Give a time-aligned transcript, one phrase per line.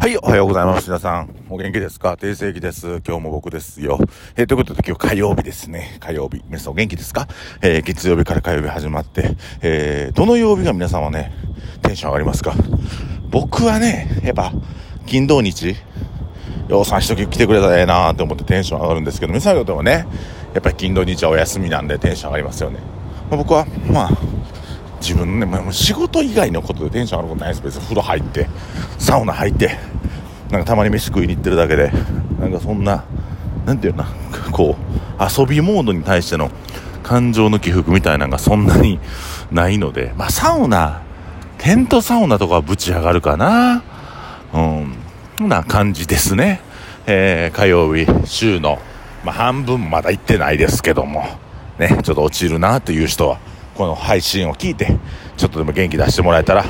[0.00, 0.86] はい、おはようございます。
[0.86, 2.16] 皆さん、お元気ですか？
[2.16, 3.02] 定世紀です。
[3.06, 3.98] 今日も僕ですよ。
[4.34, 5.98] えー、ということで今日火曜日ですね。
[6.00, 6.42] 火曜日。
[6.46, 7.28] 皆さんお元気ですか？
[7.60, 11.34] えー、月曜日から火曜日始まって、えー、どの曜日が皆さんはね、
[11.82, 12.54] テンション上がりますか？
[13.28, 14.54] 僕はね、やっぱ、
[15.04, 15.76] 金土日、
[16.68, 20.06] ようさん一時来てくれたらええなーって思ってテンション上がるんですけど、皆さんにとってもね、
[20.54, 22.78] やっぱり金土日はお休みなんでテンション上がりますよね。
[23.28, 24.10] まあ、僕は、まあ、
[25.00, 27.62] 自分ね、まあ、仕事以外のことでテンション上がることないです。
[27.62, 28.48] 別に風呂入って、
[28.98, 29.78] サウナ入って、
[30.50, 31.90] なんかたまに飯食いに行ってるだけで、
[32.38, 33.04] なんかそんな、
[33.64, 34.08] なんていうな、
[34.52, 36.50] こう、遊びモードに対しての
[37.02, 38.98] 感情の起伏みたいなのがそんなに
[39.50, 41.02] ないので、まあサウナ、
[41.58, 43.82] テントサウナとかはぶち上がるかな。
[44.52, 44.94] うん、
[45.38, 46.60] そんな感じですね。
[47.06, 48.78] えー、火曜日、週の、
[49.24, 51.24] まあ半分まだ行ってないですけども、
[51.78, 53.38] ね、ちょっと落ちるなという人は、
[53.80, 54.98] この配信を聞いて、
[55.38, 56.66] ちょっとでも元気出してもらえたら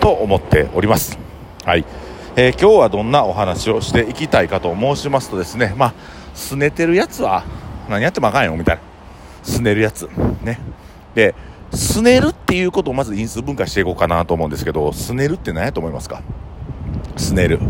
[0.00, 1.16] と思っております。
[1.64, 1.84] はい。
[2.34, 5.94] えー、今日はどんなお話をしていきたいかと申しますとですね、まあ、
[6.34, 7.44] すねてるやつは
[7.88, 8.82] 何やってもあかんよ、みたいな。
[9.44, 10.08] すねるやつ。
[10.42, 10.58] ね。
[11.14, 11.36] で、
[11.72, 16.20] すねるっていうことをまず因数分解していこうかなと思うんですけど、すねるって何やと思いますか？
[17.16, 17.60] すねる。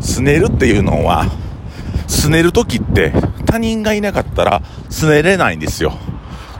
[0.00, 1.26] すねるっていうのは、
[2.08, 3.12] すねる時って
[3.44, 5.92] 他人がいなかったらすねれないんですよ。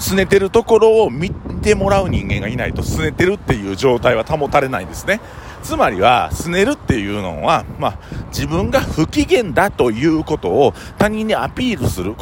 [0.03, 5.21] 拗ねてるところを見てもらう人間がいないと拗ねてるっていう状態は保たれないんですね。
[5.63, 7.99] つまりは、拗ねるっていうのは、まあ、
[8.31, 12.17] 自分が不機嫌だということを他人にアピールする、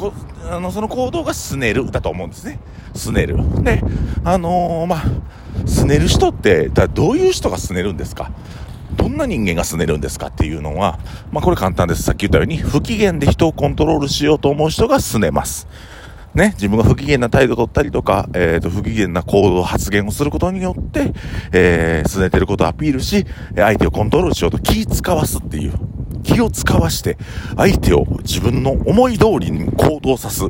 [0.50, 2.60] あの、その行動が拗ねるだと思うんですね。
[2.92, 3.38] 拗ねる。
[3.64, 3.82] で、
[4.24, 5.02] あのー、まあ、
[5.64, 8.30] 拗ねる人って、だどういう人が拗ねるんですか？
[8.96, 10.98] どんな人間が拗ねるんですかっていうのは、
[11.32, 12.02] まあ、これ簡単です。
[12.02, 15.66] さっき言ったように、不機嫌で人をコントロールしようと思う人が拗ねます。
[16.34, 21.12] ね、自分が不機嫌な態度を取ったりとか、えっ、ー、と、不機嫌な行動、発言をすることによって、
[21.52, 25.72] えー、拗ねてることをアピールし、相手をコントロールしようと気使わすっていう。
[26.22, 27.16] 気を使わして、
[27.56, 30.44] 相手を自分の思い通りに行動さす。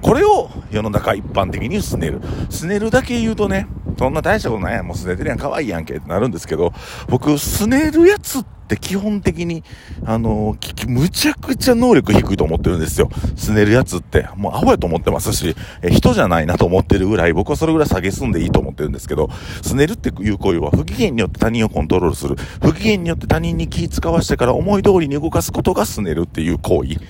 [0.00, 2.20] これを世の中一般的に拗ねる。
[2.48, 3.66] 拗ねるだけ言うとね、
[3.98, 4.86] そんな大したことないやん。
[4.86, 5.38] もう拗ねてるやん。
[5.38, 6.72] 可愛いやんけってなるんですけど、
[7.08, 9.64] 僕、拗ねるやつってって基本的に、
[10.04, 13.10] あのー、むちゃくちゃ能力低いと思ってるんですよ。
[13.34, 14.28] すねるやつって。
[14.36, 19.28] もうアホやと思ってますし、え人じゃないなと思ってるぐらい、僕はそれぐらい下げすんでいいと思ってるんですけど、
[19.62, 22.36] すねるっていう行為は不機嫌によって他人をコントロールする。
[22.62, 27.00] 不機嫌によって他人に気使わしてから思い通りに動かすことがすねるっていう行為。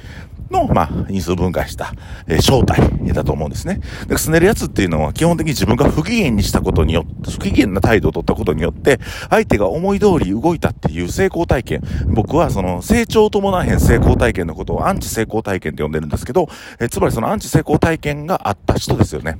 [0.50, 1.92] の、まあ、因数分解した、
[2.26, 2.80] えー、正体
[3.12, 3.80] だと思うんですね。
[4.08, 11.82] で、すねるやつっていうのは基本的に自分が不機嫌にしたことによって、不機嫌な態度を取ったことによって、相手が思い通り動いたっていう成功体験。
[12.06, 16.48] 僕はその成長を伴わへん成功体験のことをアンチ成功体験って呼んでるんですけど、
[16.80, 19.38] えー、つまりそのアンチ成功体験があった人ですよね。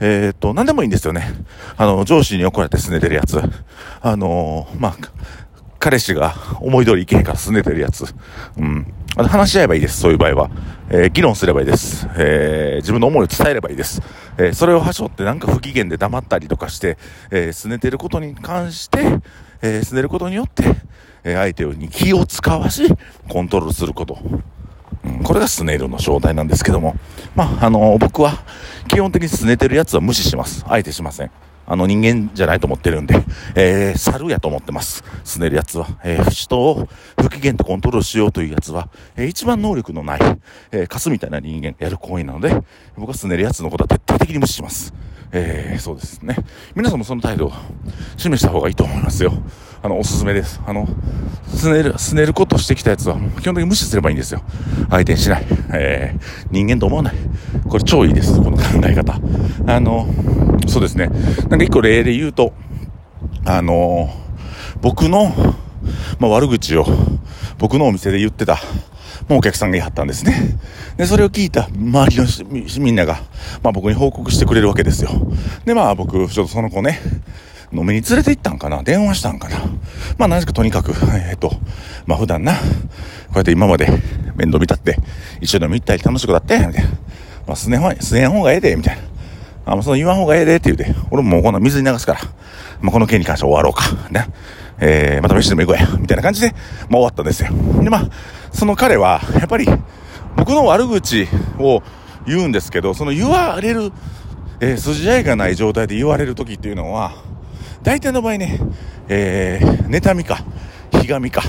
[0.00, 1.26] えー、っと、何でもいいんですよね。
[1.76, 3.40] あの、上司に怒られてすねてるやつ。
[4.00, 4.96] あのー、まあ、
[5.82, 8.04] 彼氏が思い通りいけへんから拗ねてるやつ。
[8.56, 8.94] うん。
[9.16, 10.50] あの話し合えばいいです、そういう場合は。
[10.88, 12.06] えー、議論すればいいです。
[12.16, 14.00] えー、自分の思いを伝えればいいです。
[14.38, 16.98] えー、それをはしょってなんか不機嫌で黙ったりとかして、
[17.32, 19.00] えー、拗ねてることに関して、
[19.60, 20.62] えー、拗ねることによって、
[21.24, 22.86] えー、相手に気を使わし、
[23.28, 24.18] コントロールすること。
[25.04, 26.94] うん、これがスネールの正体なんですけども。
[27.34, 28.44] まあ、あのー、僕は、
[28.86, 30.60] 基本的に拗ねてるやつは無視します。
[30.68, 31.30] 相手しません。
[31.72, 33.14] あの人間じゃないと思ってるんで、
[33.56, 35.02] えー、猿やと思ってます。
[35.24, 35.88] すねるやつは。
[36.04, 36.86] えー、人を
[37.18, 40.20] 不機嫌とコントロールしようというやつは、えー、一番能力のない、
[40.70, 42.54] えー、カスみたいな人間やる行為なので、
[42.94, 44.92] 僕はすねるやつのことは徹底的に無視します。
[45.32, 46.36] えー、そうですね。
[46.74, 47.52] 皆さんもその態度を
[48.18, 49.32] 示した方がいいと思いますよ。
[49.82, 50.60] あの、おすすめです。
[50.66, 50.86] あの、
[51.48, 54.42] すねる、すねることしてきたやつは、基本的に無視すればいいんですよ。
[54.90, 55.46] 相手にしない。
[55.72, 57.14] えー、人間と思わない。
[57.66, 58.36] これ超いいです。
[58.40, 59.18] この考え方。
[59.66, 60.06] あの、
[60.68, 61.08] そうですね。
[61.48, 62.52] なんか一個例で言うと、
[63.46, 64.10] あの、
[64.82, 65.32] 僕の、
[66.20, 66.86] まあ、悪口を、
[67.58, 68.58] 僕のお店で言ってた、
[69.28, 70.58] もうお客さんが言いはったんですね。
[70.96, 73.22] で、それを聞いた周りのみんなが、
[73.62, 75.10] まあ僕に報告してくれるわけですよ。
[75.64, 77.00] で、まあ僕、ちょっとその子ね、
[77.72, 78.82] 飲みに連れて行ったんかな？
[78.82, 79.58] 電話したんかな？
[80.18, 81.52] まあ何しかとにかく、えっ、ー、と、
[82.06, 82.58] まあ普段な、こ
[83.34, 83.86] うやって今まで
[84.36, 84.98] 面倒見たって、
[85.40, 86.90] 一緒に飲み行ったり楽しくだって、みたいな。
[87.46, 89.02] まあすねん、すねん方がええで、みたいな。
[89.64, 92.20] あ、もうその言わん方がええでって言うて、俺ももうこの水に流すから、
[92.80, 94.10] まあこの件に関しては終わろうか。
[94.10, 94.26] ね。
[94.84, 95.86] えー、また飯でも行こうや。
[95.96, 96.58] みたいな感じで、まあ
[96.90, 97.50] 終わったんですよ。
[97.82, 98.10] で、まあ、
[98.52, 99.66] その彼は、やっぱり、
[100.36, 101.26] 僕の悪口
[101.58, 101.82] を
[102.26, 103.92] 言うんですけど、その言われる、
[104.60, 107.12] えー、筋合いがない状態で言われる時っていうのは、
[107.82, 108.60] 大体の場合ね、
[109.08, 110.44] えー、妬みか、
[111.00, 111.42] ひがみか、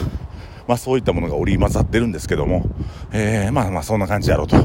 [0.67, 2.65] まあそういったものが織り交ざってるんですけども、
[3.11, 4.57] えー、まあまあそんな感じやろうと。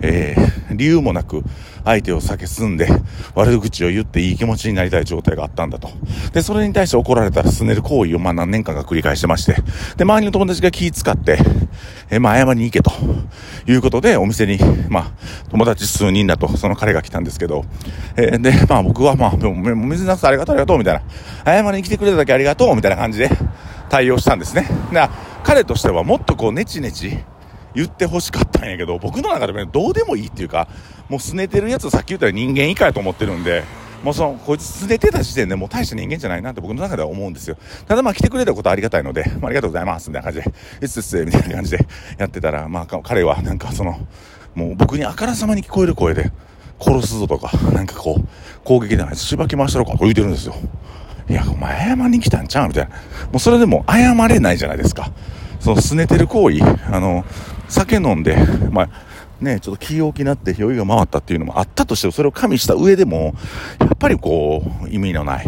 [0.00, 1.42] えー、理由もなく
[1.84, 2.88] 相手を避け進んで
[3.34, 5.90] 悪口を言っていい気持ちになりたい状態があったんだと。
[6.32, 9.56] で、それに対して怒られたらすねる行為をまあ何年間か繰り返してまして、
[9.96, 11.38] で、周りの友達が気使って、
[12.10, 12.92] えー、まあ謝りに行けと
[13.70, 14.58] いうことでお店に、
[14.88, 15.12] まあ
[15.50, 17.64] 友達数人だとその彼が来たんですけど、
[18.16, 21.02] えー、で、まあ僕はまあ、水なくありがとうありがとうみたいな、
[21.44, 23.30] 謝りに来てくれただけありがとうみたいな感じで
[23.88, 24.68] 対応したんですね。
[25.42, 27.18] 彼としてはもっとこうネチネチ
[27.74, 30.68] 言ってほしかったんやけど、僕の中でも、どうでもいいっていうか、
[31.08, 33.64] もう拗ねてるやつさっき言ったら人間以下やと思ってるんで、
[34.02, 37.56] もうその、こいつ拗ねてた時点でもう大した人間じゃないなって僕の中では思うんですよ。
[37.86, 40.50] ただまあ来てくれたことありがたいので、まあ、ありがとうございますみたいな感じ
[40.80, 41.86] で、いつつみたいな感じで
[42.18, 43.98] やってたら、まあ彼はなんかその、
[44.54, 46.32] もう僕にあからさまに聞こえる声で、
[46.80, 48.28] 殺すぞとか、なんかこう、
[48.64, 50.54] 攻撃でないしばき回したろかと言うてるんですよ。
[51.30, 52.90] いや、お前謝りに来たんちゃうみたいな。
[52.90, 52.96] も
[53.34, 55.12] うそれでも謝れないじゃないですか。
[55.60, 56.58] その拗ねてる行為、
[56.92, 57.24] あの、
[57.68, 58.36] 酒飲んで、
[58.72, 58.88] まあ、
[59.40, 63.34] ね、ちょっと気大きなって酔いが回ったっていうのもあったとしても、それを加味した上でも、
[63.78, 65.46] やっぱりこう、意味のない、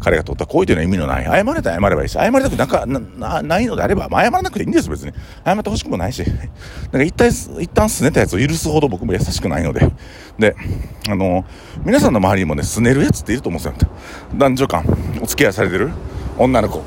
[0.00, 1.24] 彼が取った行為というのは意味のない。
[1.24, 5.12] 謝れたら謝ればいいし、謝りたくなんかなないのであれば、まあ、謝らなくていいんです別に。
[5.44, 6.24] 謝ってほしくもないし。
[6.24, 6.36] なん
[6.92, 9.90] か一旦、一旦拗ねたやつを許すほど僕も優しくないので。
[10.38, 10.54] で、
[11.08, 11.44] あの、
[11.84, 13.90] 皆さんの周りにもね、拗ねるやつっていると思うんですよ。
[14.36, 14.84] 男女間、
[15.20, 15.90] お付き合いされてる
[16.38, 16.82] 女の子、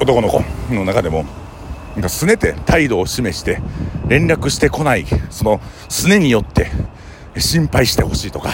[0.00, 1.24] 男の子の中でも、
[1.94, 3.60] なんか拗ねて態度を示して
[4.12, 6.70] 連絡してこないその拗ねによって
[7.38, 8.50] 心配してほしいとか、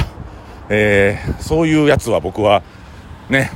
[0.69, 2.63] えー、そういうやつは僕は
[3.29, 3.51] ね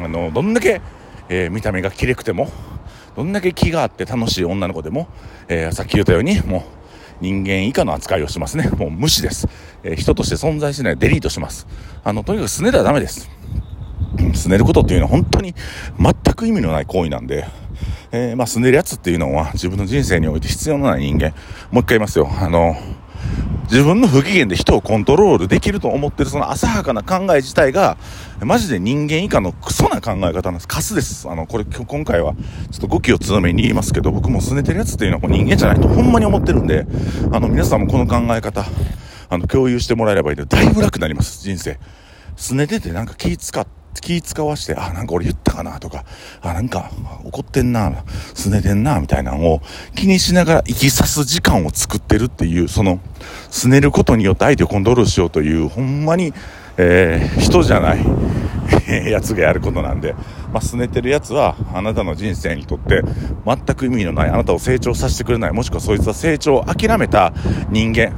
[0.00, 0.80] あのどんだけ、
[1.28, 2.48] えー、見た目がきれくても
[3.16, 5.08] どんだけ気があって楽しい女の子でも、
[5.48, 6.62] えー、さっき言ったようにもう
[7.20, 8.68] 人間以下の扱いをしますね。
[8.70, 9.48] もう無視です、
[9.84, 11.68] え人として存在しないデリートします。
[12.02, 13.30] あのとにかく拗ねたらダメです。
[14.16, 15.54] 拗ねることっていうのは本当に
[16.00, 17.46] 全く意味のない行為なんで
[18.10, 21.30] えー、まあ、住んでるやつっていうのは自分の人生において必要のない人間。
[21.70, 22.28] もう一回言いますよ。
[22.30, 22.76] あの、
[23.70, 27.96] 自分の不機嫌で人をコントロールできると思ってるその浅はかな考え自体が、
[28.40, 30.68] マジで人間以下のクソな考え方なんです。
[30.68, 31.28] カスです。
[31.28, 32.34] あの、これ今回は、
[32.70, 36.86] ちょっと語気を強めに言いますけど、僕も拗ねてるやつっていうのは人間じゃないとほんまに思ってるんで、
[37.32, 38.66] あの、皆さんもこの考え方、
[39.30, 41.78] あの、共有してもらえればいいので、だいぶ楽になります、人生。
[42.36, 46.04] 拗ねててなんか気使って、気使わして、あ、なんか俺言ったかなとか、
[46.40, 46.90] あ、なんか
[47.24, 47.92] 怒ってんな、
[48.34, 49.62] すねてんな、みたいなのを
[49.94, 53.00] 気にしながら生きさす時間を作ってるっていう、その、
[53.50, 56.32] すねることによって相手をコントロールしようという、ほんまに、
[56.78, 58.04] えー、人じゃない
[59.10, 60.14] やつがやることなんで、
[60.52, 63.02] まあ、すねてるやつは、あなたの人生にとって
[63.44, 67.32] 全く意味のない、あなたを成長させてくれない、もしくはそいつは成長を諦めた
[67.70, 68.12] 人間、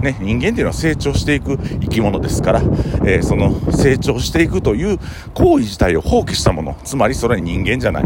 [0.00, 2.60] ね、人間っていうのは成長していく生き物ですから、
[3.04, 4.98] えー、その成長していくという
[5.34, 8.04] 行為自体を放棄したもの、つまりそれは人間じゃない。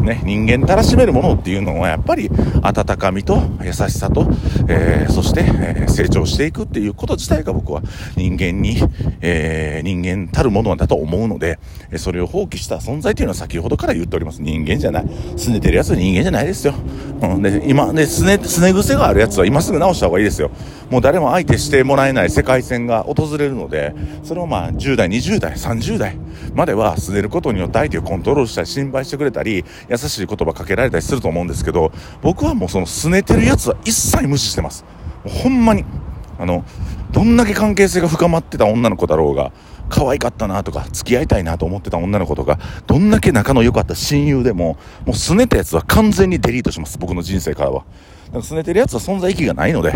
[0.00, 2.30] ね、人間たらしめるものっていうのはやっぱり
[2.62, 4.28] 温かみと優しさと、
[4.68, 7.82] えー、そして、え、成長していくっていうこと自体が僕は
[8.16, 8.76] 人間に、
[9.20, 11.58] えー、人間たるものだと思うので、
[11.96, 14.42] それを放棄した存在っていうのは先ほどから言っております。
[14.42, 15.04] 人間じゃない。
[15.04, 16.74] 拗ねてるやつは人間じゃないですよ。
[17.22, 20.50] うん、で、今、ね、すね、すね癖があるやつは今すぐ直した方がいいですよ。
[20.90, 23.94] もう誰も相手してもらえない世界線が訪れるので、
[24.24, 26.16] それをまあ10代、20代、30代
[26.54, 31.90] までは拗ねることによって相手をコントロールしたり心配してくれたり、優しい言葉かけられたりすると思うんですけど、
[32.22, 34.84] 僕はもうその拗ねてるやつは一切無視してます。
[35.24, 35.84] ほんまに。
[36.38, 36.64] あの、
[37.10, 39.52] どんだけ関係性が深まってた女の子だろうが、
[39.90, 46.96] 可愛かったなとか、付き合いたいなと思ってた女の子とか、どんだけ仲の良かった親友でも、もう拗ねたやつは完全にデリートします。
[46.98, 47.84] 僕の人生からは。
[48.32, 49.92] 拗ねてるやつは存在意義がないので、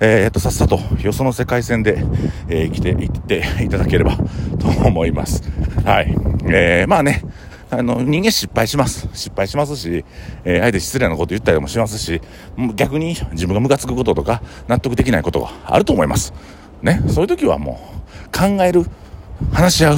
[0.00, 2.04] えー、っと、さっさとよその世界線で、
[2.48, 4.16] えー、生きていっていただければ
[4.58, 5.44] と思います。
[5.84, 6.12] はい。
[6.50, 7.22] えー、まあね、
[7.70, 9.08] あの、人間失敗します。
[9.12, 10.04] 失敗しますし、
[10.44, 12.20] えー、あえて失礼なこと言ったりもしますし、
[12.74, 16.32] 逆に自分がムカつくこととか、納得できないことがあると思います。
[16.82, 18.86] ね、そういう時はもう、考える、
[19.52, 19.96] 話し合う、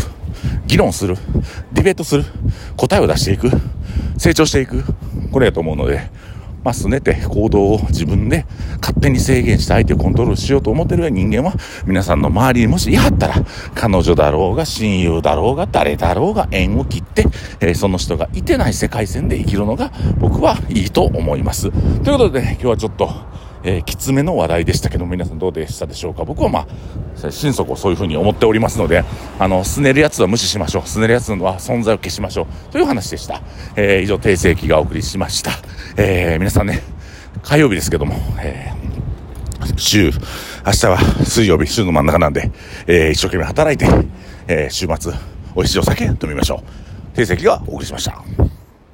[0.66, 1.16] 議論する、
[1.72, 2.24] ディベートする、
[2.76, 3.50] 答えを出していく、
[4.18, 4.82] 成長していく、
[5.30, 6.10] これやと思うので、
[6.64, 8.46] まあ、すねて行動を自分で
[8.80, 11.54] 勝手に制限して相手をコントロールしようと思ってる人間は、
[11.86, 13.34] 皆さんの周りにもしいはったら、
[13.74, 17.26] 彼女だろうが親友だろうが誰だろうが縁を切って、
[17.60, 21.70] えー、その人がいてない世界線で生きるのが僕はいいと思います。
[21.70, 23.29] ということで、ね、今日はちょっと、
[23.62, 26.24] えー、きつめの話題でしたけど皆さんどうでしたでしょうか？
[26.24, 29.04] 僕はまあ、心底そういうふうに思っておりますので、
[29.38, 30.88] あの、すねるやつは無視しましょう。
[30.88, 32.72] すねるやつは存在を消しましょう。
[32.72, 33.42] という話でした。
[33.76, 35.52] えー、以上、訂正記がお送りしました。
[35.96, 36.82] えー、皆さんね、
[37.42, 38.72] 火曜日ですけども、え、
[39.76, 40.10] 週、
[40.66, 42.50] 明日は水曜日、週の真ん中なんで、
[42.86, 43.86] え、一生懸命働いて、
[44.48, 45.12] え、週末、
[45.54, 46.62] 美味しいお酒飲みましょ
[47.14, 47.16] う。
[47.18, 48.59] 訂正記がお送りしました。